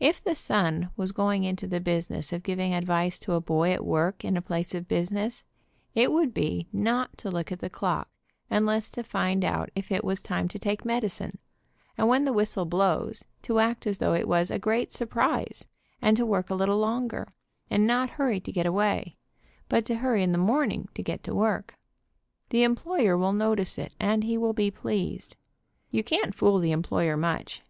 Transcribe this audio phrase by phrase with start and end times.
[0.00, 3.46] If The Sun was going into the business of giving advice 62 THE WOMAN BEHIND
[3.46, 5.44] THE GUN to a boy at work in a place of business,
[5.94, 8.10] it would be not to look at the clock
[8.50, 11.38] unless to find out if it was time to take medicine,
[11.96, 15.64] and when the whistle blows to act as though it was a great surprise,
[16.02, 17.26] and to work a little longer,
[17.70, 19.16] and not hurry to get away,
[19.70, 21.78] but to hurry in the morning to get to work.
[22.50, 25.34] The employer will notice it, and he will be pleased.
[25.90, 27.62] You can't fool the employer much.